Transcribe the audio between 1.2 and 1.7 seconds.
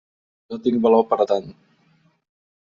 tant.